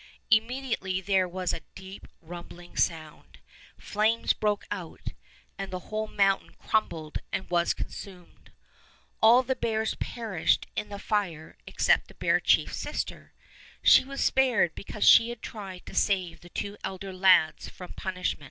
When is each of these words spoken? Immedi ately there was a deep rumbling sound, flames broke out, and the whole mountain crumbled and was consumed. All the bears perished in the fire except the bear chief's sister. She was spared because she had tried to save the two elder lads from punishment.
Immedi 0.31 0.71
ately 0.79 1.05
there 1.05 1.27
was 1.27 1.53
a 1.53 1.59
deep 1.75 2.07
rumbling 2.21 2.75
sound, 2.75 3.37
flames 3.77 4.33
broke 4.33 4.65
out, 4.71 5.09
and 5.59 5.69
the 5.69 5.77
whole 5.93 6.07
mountain 6.07 6.55
crumbled 6.55 7.19
and 7.31 7.47
was 7.51 7.75
consumed. 7.75 8.51
All 9.21 9.43
the 9.43 9.55
bears 9.55 9.93
perished 9.93 10.65
in 10.75 10.89
the 10.89 10.97
fire 10.97 11.55
except 11.67 12.07
the 12.07 12.15
bear 12.15 12.39
chief's 12.39 12.77
sister. 12.77 13.33
She 13.83 14.03
was 14.03 14.21
spared 14.23 14.73
because 14.73 15.07
she 15.07 15.29
had 15.29 15.43
tried 15.43 15.85
to 15.85 15.93
save 15.93 16.39
the 16.41 16.49
two 16.49 16.77
elder 16.83 17.13
lads 17.13 17.69
from 17.69 17.93
punishment. 17.93 18.39